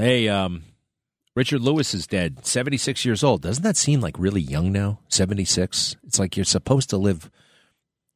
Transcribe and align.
Hey, 0.00 0.28
um, 0.28 0.62
Richard 1.34 1.60
Lewis 1.60 1.92
is 1.92 2.06
dead, 2.06 2.46
76 2.46 3.04
years 3.04 3.24
old. 3.24 3.42
Doesn't 3.42 3.64
that 3.64 3.76
seem 3.76 4.00
like 4.00 4.16
really 4.16 4.40
young 4.40 4.70
now? 4.70 5.00
76? 5.08 5.96
It's 6.06 6.20
like 6.20 6.36
you're 6.36 6.44
supposed 6.44 6.88
to 6.90 6.96
live 6.96 7.28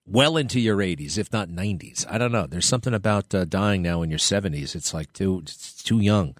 well 0.07 0.37
into 0.37 0.61
your 0.61 0.77
80s, 0.77 1.19
if 1.19 1.33
not 1.33 1.49
90s. 1.49 2.07
I 2.09 2.19
don't 2.19 2.31
know. 2.31 2.47
There's 2.47 2.67
something 2.67 2.95
about 2.95 3.35
uh, 3.35 3.47
dying 3.47 3.83
now 3.83 4.03
in 4.03 4.11
your 4.11 4.21
70s. 4.21 4.77
It's 4.77 4.95
like 4.95 5.13
too, 5.13 5.41
it's 5.43 5.83
too 5.83 5.99
young. 5.99 6.37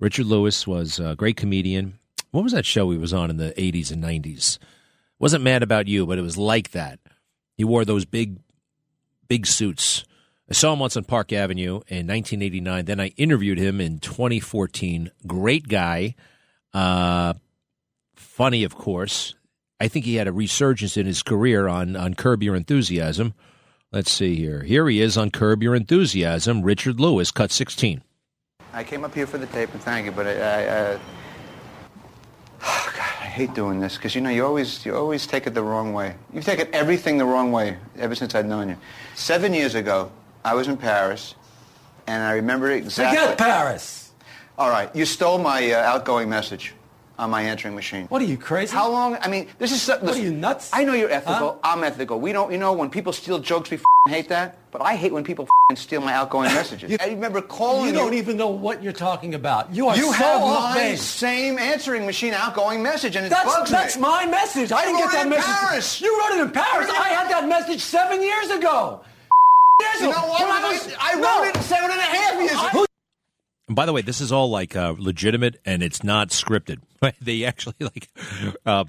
Richard 0.00 0.26
Lewis 0.26 0.66
was 0.66 0.98
a 0.98 1.14
great 1.14 1.36
comedian. 1.36 2.00
What 2.32 2.42
was 2.42 2.52
that 2.52 2.66
show 2.66 2.90
he 2.90 2.98
was 2.98 3.14
on 3.14 3.30
in 3.30 3.36
the 3.36 3.54
80s 3.56 3.92
and 3.92 4.02
90s? 4.02 4.58
Wasn't 5.20 5.44
mad 5.44 5.62
about 5.62 5.86
you, 5.86 6.06
but 6.06 6.18
it 6.18 6.22
was 6.22 6.36
like 6.36 6.72
that. 6.72 6.98
He 7.56 7.62
wore 7.62 7.84
those 7.84 8.04
big, 8.04 8.40
big 9.28 9.46
suits. 9.46 10.04
I 10.50 10.54
saw 10.54 10.72
him 10.72 10.80
once 10.80 10.96
on 10.96 11.04
Park 11.04 11.32
Avenue 11.32 11.74
in 11.86 12.08
1989. 12.08 12.84
Then 12.84 12.98
I 12.98 13.08
interviewed 13.16 13.58
him 13.58 13.80
in 13.80 14.00
2014. 14.00 15.12
Great 15.24 15.68
guy. 15.68 16.16
Uh, 16.74 17.34
funny, 18.16 18.64
of 18.64 18.74
course. 18.74 19.36
I 19.78 19.86
think 19.86 20.04
he 20.04 20.16
had 20.16 20.26
a 20.26 20.32
resurgence 20.32 20.96
in 20.96 21.06
his 21.06 21.22
career 21.22 21.68
on, 21.68 21.94
on 21.94 22.14
Curb 22.14 22.42
Your 22.42 22.56
Enthusiasm. 22.56 23.32
Let's 23.92 24.10
see 24.10 24.34
here. 24.34 24.62
Here 24.64 24.88
he 24.88 25.00
is 25.00 25.16
on 25.16 25.30
Curb 25.30 25.62
Your 25.62 25.76
Enthusiasm. 25.76 26.62
Richard 26.62 26.98
Lewis, 26.98 27.30
cut 27.30 27.52
16. 27.52 28.02
I 28.72 28.82
came 28.82 29.04
up 29.04 29.14
here 29.14 29.28
for 29.28 29.38
the 29.38 29.46
tape, 29.46 29.72
and 29.72 29.82
thank 29.82 30.06
you, 30.06 30.12
but 30.12 30.26
I, 30.26 30.32
I, 30.32 30.94
God, 32.60 32.98
I 32.98 33.26
hate 33.26 33.54
doing 33.54 33.78
this 33.78 33.96
because 33.96 34.14
you 34.14 34.20
know 34.20 34.30
you 34.30 34.44
always 34.44 34.84
you 34.84 34.94
always 34.94 35.26
take 35.26 35.46
it 35.46 35.54
the 35.54 35.62
wrong 35.62 35.92
way. 35.92 36.14
You've 36.32 36.44
taken 36.44 36.68
everything 36.72 37.18
the 37.18 37.24
wrong 37.24 37.50
way 37.50 37.78
ever 37.98 38.14
since 38.14 38.34
I've 38.34 38.46
known 38.46 38.68
you. 38.68 38.76
Seven 39.16 39.54
years 39.54 39.74
ago, 39.74 40.12
I 40.44 40.54
was 40.54 40.68
in 40.68 40.76
Paris, 40.76 41.34
and 42.06 42.22
I 42.22 42.32
remember 42.34 42.70
exactly. 42.70 43.18
Forget 43.18 43.38
Paris. 43.38 44.10
All 44.58 44.70
right, 44.70 44.94
you 44.94 45.04
stole 45.04 45.38
my 45.38 45.72
uh, 45.72 45.78
outgoing 45.78 46.28
message 46.28 46.74
on 47.18 47.30
my 47.30 47.42
answering 47.42 47.74
machine. 47.74 48.06
What 48.06 48.22
are 48.22 48.26
you 48.26 48.36
crazy? 48.38 48.72
How 48.74 48.90
long? 48.90 49.16
I 49.20 49.28
mean, 49.28 49.48
this 49.58 49.72
is. 49.72 49.86
What 49.88 50.16
are 50.16 50.18
you 50.18 50.32
nuts? 50.32 50.70
I 50.72 50.84
know 50.84 50.92
you're 50.94 51.10
ethical. 51.10 51.60
Huh? 51.62 51.76
I'm 51.76 51.84
ethical. 51.84 52.20
We 52.20 52.32
don't. 52.32 52.50
You 52.52 52.58
know, 52.58 52.72
when 52.72 52.90
people 52.90 53.12
steal 53.12 53.38
jokes, 53.38 53.70
we 53.70 53.78
hate 54.08 54.28
that. 54.28 54.56
But 54.70 54.82
I 54.82 54.94
hate 54.96 55.12
when 55.12 55.24
people 55.24 55.48
steal 55.74 56.00
my 56.00 56.12
outgoing 56.14 56.52
messages. 56.54 56.96
I 57.00 57.08
remember 57.08 57.42
calling 57.42 57.88
You 57.88 57.92
don't 57.92 58.14
even 58.14 58.36
know 58.36 58.48
what 58.48 58.82
you're 58.82 58.92
talking 58.92 59.34
about. 59.34 59.74
You 59.74 59.88
are 59.88 59.96
You 59.96 60.04
so 60.06 60.12
have 60.12 60.40
my 60.40 60.74
base. 60.74 61.02
same 61.02 61.58
answering 61.58 62.06
machine 62.06 62.32
outgoing 62.32 62.82
message, 62.82 63.16
and 63.16 63.26
it 63.26 63.30
That's, 63.30 63.44
bugs 63.44 63.70
that's 63.70 63.96
me. 63.96 64.02
my 64.02 64.26
message. 64.26 64.72
I 64.72 64.80
You 64.80 64.86
didn't 64.86 64.98
get 64.98 65.04
wrote 65.06 65.12
that 65.12 65.20
it 65.20 65.24
in 65.24 65.30
message. 65.30 65.54
Paris. 65.54 66.00
You 66.00 66.18
wrote 66.20 66.38
it 66.38 66.40
in 66.42 66.50
Paris. 66.52 66.88
I 66.90 67.08
had 67.08 67.30
that 67.30 67.48
message 67.48 67.80
seven 67.82 68.22
years 68.22 68.50
ago. 68.50 69.02
Years 69.80 70.00
You 70.00 70.06
know 70.10 70.26
what? 70.26 70.40
I, 71.00 71.14
wrote 71.14 71.20
No. 71.22 71.44
it 71.44 71.56
seven 71.64 71.90
and 71.90 71.98
a 72.00 72.02
half 72.02 72.34
years 72.40 72.70
ago. 72.72 72.86
And 73.68 73.76
by 73.76 73.86
the 73.86 73.92
way, 73.92 74.02
this 74.02 74.20
is 74.20 74.32
all 74.32 74.50
like 74.50 74.74
uh, 74.74 74.94
legitimate 74.98 75.60
and 75.64 75.82
it's 75.82 76.02
not 76.02 76.30
scripted. 76.30 76.78
they 77.20 77.44
actually 77.44 77.74
like 77.80 78.08
uh, 78.66 78.84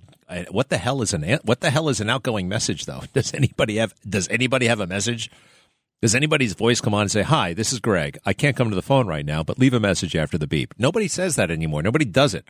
what 0.50 0.69
the 0.69 0.78
hell 0.78 1.02
is 1.02 1.14
an 1.14 1.23
an- 1.23 1.39
what 1.44 1.62
the 1.62 1.69
hell 1.69 1.88
is 1.89 2.00
an 2.02 2.09
outgoing 2.09 2.47
message 2.50 2.86
though? 2.86 3.02
Does 3.14 3.34
anybody 3.34 3.78
have 3.78 3.94
does 4.08 4.28
anybody 4.30 4.67
have 4.67 4.80
a 4.80 4.88
message? 4.88 5.30
Does 6.02 6.16
anybody's 6.16 6.53
voice 6.53 6.81
come 6.81 6.95
on 6.95 7.02
and 7.02 7.12
say, 7.12 7.22
"Hi, 7.22 7.53
this 7.53 7.72
is 7.72 7.80
Greg. 7.80 8.17
I 8.25 8.34
can't 8.34 8.56
come 8.58 8.69
to 8.72 8.75
the 8.75 8.81
phone 8.81 9.06
right 9.06 9.25
now, 9.25 9.44
but 9.44 9.59
leave 9.59 9.73
a 9.75 9.80
message 9.80 10.16
after 10.16 10.38
the 10.39 10.47
beep." 10.47 10.73
Nobody 10.80 11.08
says 11.08 11.36
that 11.36 11.52
anymore. 11.52 11.84
Nobody 11.84 12.06
does 12.06 12.34
it. 12.34 12.45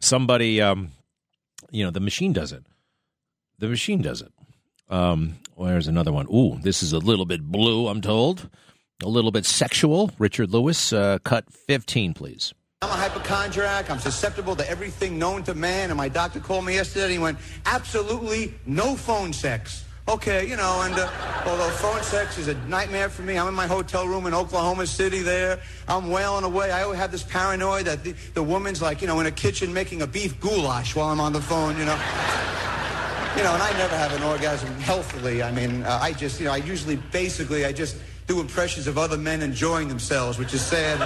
Somebody 0.00 0.60
um 0.62 0.92
you 1.70 1.84
know, 1.84 1.90
the 1.90 2.00
machine 2.00 2.32
does 2.32 2.52
it. 2.52 2.64
The 3.58 3.68
machine 3.68 4.00
does 4.02 4.22
it. 4.22 4.32
Um, 4.88 5.36
where's 5.54 5.86
another 5.86 6.12
one? 6.12 6.26
Ooh, 6.32 6.58
this 6.62 6.82
is 6.82 6.92
a 6.92 6.98
little 6.98 7.24
bit 7.24 7.42
blue, 7.42 7.88
I'm 7.88 8.00
told. 8.00 8.48
A 9.02 9.08
little 9.08 9.32
bit 9.32 9.44
sexual. 9.44 10.10
Richard 10.18 10.50
Lewis, 10.50 10.92
uh, 10.92 11.18
cut 11.24 11.52
15, 11.52 12.14
please. 12.14 12.54
I'm 12.82 12.90
a 12.90 12.92
hypochondriac. 12.94 13.90
I'm 13.90 13.98
susceptible 13.98 14.56
to 14.56 14.68
everything 14.68 15.18
known 15.18 15.44
to 15.44 15.54
man. 15.54 15.90
And 15.90 15.96
my 15.96 16.08
doctor 16.08 16.40
called 16.40 16.64
me 16.64 16.74
yesterday 16.74 17.04
and 17.04 17.12
he 17.12 17.18
went, 17.18 17.38
absolutely 17.64 18.54
no 18.66 18.96
phone 18.96 19.32
sex. 19.32 19.84
Okay, 20.08 20.48
you 20.48 20.56
know, 20.56 20.82
and 20.82 20.94
uh, 20.94 21.08
although 21.46 21.70
phone 21.70 22.02
sex 22.02 22.36
is 22.36 22.48
a 22.48 22.54
nightmare 22.66 23.08
for 23.08 23.22
me, 23.22 23.38
I'm 23.38 23.46
in 23.46 23.54
my 23.54 23.68
hotel 23.68 24.08
room 24.08 24.26
in 24.26 24.34
Oklahoma 24.34 24.84
City 24.88 25.22
there. 25.22 25.60
I'm 25.86 26.10
wailing 26.10 26.42
away. 26.42 26.72
I 26.72 26.82
always 26.82 26.98
have 26.98 27.12
this 27.12 27.22
paranoia 27.22 27.84
that 27.84 28.02
the, 28.02 28.14
the 28.34 28.42
woman's 28.42 28.82
like, 28.82 29.00
you 29.00 29.06
know, 29.06 29.20
in 29.20 29.26
a 29.26 29.30
kitchen 29.30 29.72
making 29.72 30.02
a 30.02 30.06
beef 30.08 30.40
goulash 30.40 30.96
while 30.96 31.08
I'm 31.08 31.20
on 31.20 31.32
the 31.32 31.40
phone, 31.40 31.78
you 31.78 31.84
know. 31.84 31.96
You 33.36 33.42
know, 33.42 33.54
and 33.54 33.62
I 33.62 33.72
never 33.78 33.96
have 33.96 34.12
an 34.14 34.22
orgasm 34.22 34.68
healthily. 34.80 35.42
I 35.42 35.50
mean, 35.52 35.84
uh, 35.84 35.98
I 36.02 36.12
just, 36.12 36.38
you 36.38 36.46
know, 36.46 36.52
I 36.52 36.58
usually, 36.58 36.96
basically, 36.96 37.64
I 37.64 37.72
just 37.72 37.96
do 38.26 38.40
impressions 38.40 38.86
of 38.86 38.98
other 38.98 39.16
men 39.16 39.42
enjoying 39.42 39.88
themselves, 39.88 40.38
which 40.38 40.52
is 40.52 40.60
sad. 40.60 40.98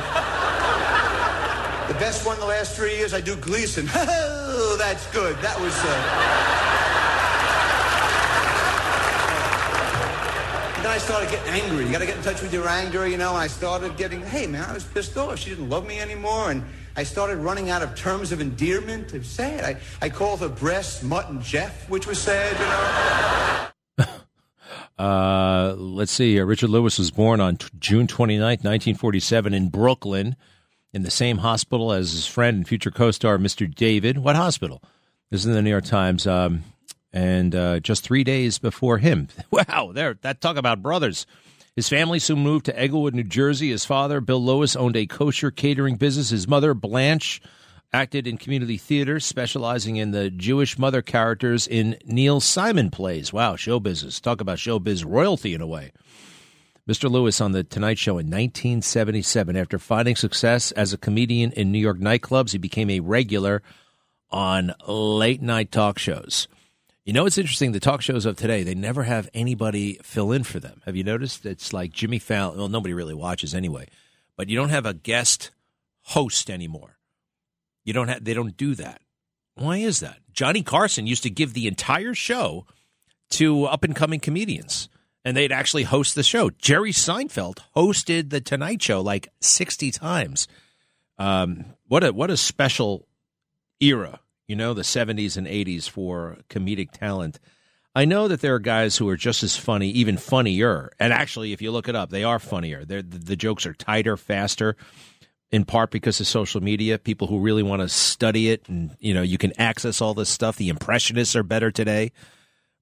The 1.88 1.94
best 1.94 2.26
one 2.26 2.36
the 2.40 2.46
last 2.46 2.74
three 2.74 2.96
years, 2.96 3.14
I 3.14 3.20
do 3.20 3.36
Gleason. 3.36 3.88
Oh, 4.58 4.76
that's 4.78 5.06
good. 5.12 5.36
That 5.42 5.60
was. 5.60 5.74
Uh... 5.84 6.75
I 10.96 10.98
started 10.98 11.30
getting 11.30 11.52
angry. 11.52 11.84
You 11.84 11.92
got 11.92 11.98
to 11.98 12.06
get 12.06 12.16
in 12.16 12.22
touch 12.22 12.40
with 12.40 12.54
your 12.54 12.66
anger, 12.66 13.06
you 13.06 13.18
know. 13.18 13.28
And 13.28 13.36
I 13.36 13.48
started 13.48 13.98
getting, 13.98 14.22
hey 14.22 14.46
man, 14.46 14.64
I 14.64 14.72
was 14.72 14.82
pissed 14.82 15.14
off. 15.18 15.38
She 15.38 15.50
didn't 15.50 15.68
love 15.68 15.86
me 15.86 16.00
anymore, 16.00 16.50
and 16.50 16.64
I 16.96 17.02
started 17.02 17.36
running 17.36 17.68
out 17.68 17.82
of 17.82 17.94
terms 17.94 18.32
of 18.32 18.40
endearment. 18.40 19.12
It 19.12 19.18
was 19.18 19.28
sad. 19.28 19.62
I, 19.62 19.76
I 20.00 20.08
called 20.08 20.40
her 20.40 20.48
breast 20.48 21.04
Mutt 21.04 21.28
and 21.28 21.42
Jeff, 21.42 21.86
which 21.90 22.06
was 22.06 22.18
sad, 22.18 23.70
you 23.98 24.04
know. 24.06 24.08
Uh, 24.98 25.74
let's 25.76 26.10
see 26.10 26.32
here. 26.32 26.46
Richard 26.46 26.70
Lewis 26.70 26.98
was 26.98 27.10
born 27.10 27.38
on 27.38 27.58
t- 27.58 27.68
June 27.78 28.06
29th, 28.06 28.64
1947, 28.64 29.52
in 29.52 29.68
Brooklyn, 29.68 30.36
in 30.94 31.02
the 31.02 31.10
same 31.10 31.36
hospital 31.36 31.92
as 31.92 32.12
his 32.12 32.26
friend 32.26 32.56
and 32.56 32.66
future 32.66 32.90
co 32.90 33.10
star, 33.10 33.36
Mr. 33.36 33.72
David. 33.72 34.16
What 34.16 34.36
hospital? 34.36 34.82
This 35.30 35.40
is 35.40 35.46
in 35.46 35.52
the 35.52 35.60
New 35.60 35.68
York 35.68 35.84
Times. 35.84 36.26
Um, 36.26 36.64
and 37.12 37.54
uh, 37.54 37.80
just 37.80 38.04
three 38.04 38.24
days 38.24 38.58
before 38.58 38.98
him. 38.98 39.28
Wow, 39.50 39.92
there, 39.92 40.14
that 40.22 40.40
talk 40.40 40.56
about 40.56 40.82
brothers. 40.82 41.26
His 41.74 41.88
family 41.88 42.18
soon 42.18 42.40
moved 42.40 42.66
to 42.66 42.78
Englewood, 42.78 43.14
New 43.14 43.22
Jersey. 43.22 43.70
His 43.70 43.84
father, 43.84 44.20
Bill 44.20 44.42
Lewis, 44.42 44.76
owned 44.76 44.96
a 44.96 45.06
kosher 45.06 45.50
catering 45.50 45.96
business. 45.96 46.30
His 46.30 46.48
mother, 46.48 46.72
Blanche, 46.72 47.40
acted 47.92 48.26
in 48.26 48.38
community 48.38 48.78
theater, 48.78 49.20
specializing 49.20 49.96
in 49.96 50.10
the 50.10 50.30
Jewish 50.30 50.78
mother 50.78 51.02
characters 51.02 51.66
in 51.66 51.98
Neil 52.04 52.40
Simon 52.40 52.90
plays. 52.90 53.32
Wow, 53.32 53.56
show 53.56 53.78
business. 53.78 54.20
Talk 54.20 54.40
about 54.40 54.58
showbiz 54.58 55.04
royalty 55.06 55.54
in 55.54 55.60
a 55.60 55.66
way. 55.66 55.92
Mr. 56.88 57.10
Lewis 57.10 57.40
on 57.40 57.52
The 57.52 57.64
Tonight 57.64 57.98
Show 57.98 58.12
in 58.12 58.26
1977. 58.26 59.56
After 59.56 59.78
finding 59.78 60.14
success 60.14 60.70
as 60.72 60.92
a 60.92 60.98
comedian 60.98 61.52
in 61.52 61.72
New 61.72 61.78
York 61.78 61.98
nightclubs, 61.98 62.52
he 62.52 62.58
became 62.58 62.90
a 62.90 63.00
regular 63.00 63.62
on 64.30 64.72
late 64.86 65.42
night 65.42 65.72
talk 65.72 65.98
shows. 65.98 66.46
You 67.06 67.12
know, 67.12 67.24
it's 67.24 67.38
interesting. 67.38 67.70
The 67.70 67.78
talk 67.78 68.02
shows 68.02 68.26
of 68.26 68.36
today, 68.36 68.64
they 68.64 68.74
never 68.74 69.04
have 69.04 69.30
anybody 69.32 70.00
fill 70.02 70.32
in 70.32 70.42
for 70.42 70.58
them. 70.58 70.82
Have 70.86 70.96
you 70.96 71.04
noticed? 71.04 71.46
It's 71.46 71.72
like 71.72 71.92
Jimmy 71.92 72.18
Fallon. 72.18 72.58
Well, 72.58 72.68
nobody 72.68 72.94
really 72.94 73.14
watches 73.14 73.54
anyway, 73.54 73.86
but 74.36 74.48
you 74.48 74.56
don't 74.56 74.70
have 74.70 74.86
a 74.86 74.92
guest 74.92 75.52
host 76.02 76.50
anymore. 76.50 76.98
You 77.84 77.92
don't 77.92 78.08
have. 78.08 78.24
They 78.24 78.34
don't 78.34 78.56
do 78.56 78.74
that. 78.74 79.02
Why 79.54 79.76
is 79.76 80.00
that? 80.00 80.18
Johnny 80.32 80.64
Carson 80.64 81.06
used 81.06 81.22
to 81.22 81.30
give 81.30 81.54
the 81.54 81.68
entire 81.68 82.12
show 82.12 82.66
to 83.30 83.66
up 83.66 83.84
and 83.84 83.94
coming 83.94 84.18
comedians, 84.18 84.88
and 85.24 85.36
they'd 85.36 85.52
actually 85.52 85.84
host 85.84 86.16
the 86.16 86.24
show. 86.24 86.50
Jerry 86.50 86.90
Seinfeld 86.90 87.58
hosted 87.76 88.30
the 88.30 88.40
Tonight 88.40 88.82
Show 88.82 89.00
like 89.00 89.28
sixty 89.40 89.92
times. 89.92 90.48
Um, 91.18 91.66
what 91.86 92.02
a 92.02 92.12
what 92.12 92.32
a 92.32 92.36
special 92.36 93.06
era, 93.78 94.18
you 94.46 94.56
know, 94.56 94.74
the 94.74 94.84
seventies 94.84 95.36
and 95.36 95.46
eighties 95.46 95.86
for 95.88 96.38
comedic 96.48 96.90
talent. 96.92 97.38
I 97.94 98.04
know 98.04 98.28
that 98.28 98.42
there 98.42 98.54
are 98.54 98.58
guys 98.58 98.98
who 98.98 99.08
are 99.08 99.16
just 99.16 99.42
as 99.42 99.56
funny, 99.56 99.88
even 99.88 100.18
funnier. 100.18 100.92
And 101.00 101.14
actually, 101.14 101.52
if 101.54 101.62
you 101.62 101.70
look 101.70 101.88
it 101.88 101.96
up, 101.96 102.10
they 102.10 102.24
are 102.24 102.38
funnier. 102.38 102.84
They're, 102.84 103.00
the, 103.00 103.18
the 103.18 103.36
jokes 103.36 103.64
are 103.64 103.72
tighter, 103.72 104.18
faster 104.18 104.76
in 105.50 105.64
part 105.64 105.90
because 105.90 106.20
of 106.20 106.26
social 106.26 106.62
media. 106.62 106.98
People 106.98 107.26
who 107.26 107.38
really 107.38 107.62
want 107.62 107.82
to 107.82 107.88
study 107.88 108.50
it, 108.50 108.68
and 108.68 108.96
you 108.98 109.14
know, 109.14 109.22
you 109.22 109.38
can 109.38 109.58
access 109.58 110.00
all 110.00 110.14
this 110.14 110.28
stuff. 110.28 110.56
The 110.56 110.68
impressionists 110.68 111.36
are 111.36 111.42
better 111.42 111.70
today. 111.70 112.12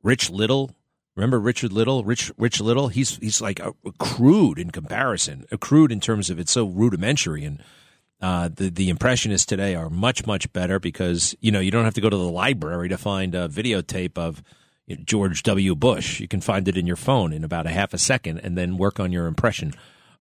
Rich 0.02 0.30
Little, 0.30 0.72
remember 1.14 1.38
Richard 1.38 1.72
Little? 1.72 2.04
Rich 2.04 2.32
Rich 2.36 2.60
Little, 2.60 2.88
he's 2.88 3.16
he's 3.18 3.40
like 3.40 3.60
a, 3.60 3.72
a 3.84 3.92
crude 3.98 4.58
in 4.58 4.70
comparison, 4.70 5.46
a 5.52 5.58
crude 5.58 5.92
in 5.92 6.00
terms 6.00 6.30
of 6.30 6.38
it's 6.38 6.52
so 6.52 6.66
rudimentary. 6.66 7.44
And 7.44 7.62
uh, 8.24 8.48
the 8.48 8.70
the 8.70 8.88
impressionists 8.88 9.44
today 9.44 9.74
are 9.74 9.90
much 9.90 10.26
much 10.26 10.50
better 10.54 10.80
because 10.80 11.36
you 11.42 11.52
know 11.52 11.60
you 11.60 11.70
don't 11.70 11.84
have 11.84 11.92
to 11.92 12.00
go 12.00 12.08
to 12.08 12.16
the 12.16 12.22
library 12.22 12.88
to 12.88 12.96
find 12.96 13.34
a 13.34 13.50
videotape 13.50 14.16
of 14.16 14.42
you 14.86 14.96
know, 14.96 15.02
George 15.04 15.42
W. 15.42 15.74
Bush. 15.74 16.20
You 16.20 16.28
can 16.28 16.40
find 16.40 16.66
it 16.66 16.78
in 16.78 16.86
your 16.86 16.96
phone 16.96 17.34
in 17.34 17.44
about 17.44 17.66
a 17.66 17.70
half 17.70 17.92
a 17.92 17.98
second, 17.98 18.38
and 18.38 18.56
then 18.56 18.78
work 18.78 18.98
on 18.98 19.12
your 19.12 19.26
impression 19.26 19.74